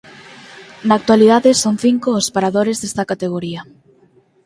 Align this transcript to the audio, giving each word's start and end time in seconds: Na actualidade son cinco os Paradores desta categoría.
Na 0.87 0.93
actualidade 0.99 1.51
son 1.63 1.75
cinco 1.85 2.07
os 2.19 2.31
Paradores 2.35 2.77
desta 2.79 3.07
categoría. 3.11 3.61